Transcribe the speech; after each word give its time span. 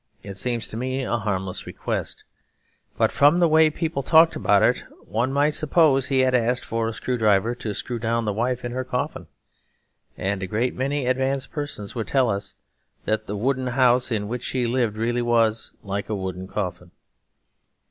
It 0.23 0.33
seems 0.35 0.67
to 0.69 0.77
me 0.77 1.03
a 1.03 1.17
harmless 1.17 1.67
request, 1.67 2.23
but 2.97 3.11
from 3.11 3.37
the 3.37 3.47
way 3.47 3.69
people 3.69 4.01
talked 4.01 4.35
about 4.35 4.63
it 4.63 4.83
one 5.05 5.31
might 5.31 5.53
suppose 5.53 6.07
he 6.07 6.21
had 6.21 6.33
asked 6.33 6.65
for 6.65 6.87
a 6.87 6.93
screw 6.93 7.19
driver 7.19 7.53
to 7.53 7.73
screw 7.75 7.99
down 7.99 8.25
the 8.25 8.33
wife 8.33 8.65
in 8.65 8.71
her 8.71 8.83
coffin. 8.83 9.27
And 10.17 10.41
a 10.41 10.47
great 10.47 10.73
many 10.75 11.05
advanced 11.05 11.51
persons 11.51 11.93
would 11.93 12.07
tell 12.07 12.31
us 12.31 12.55
that 13.05 13.29
wooden 13.29 13.67
house 13.67 14.09
in 14.11 14.27
which 14.27 14.41
she 14.41 14.65
lived 14.65 14.97
really 14.97 15.21
was 15.21 15.73
like 15.83 16.09
a 16.09 16.15
wooden 16.15 16.47
coffin. 16.47 16.89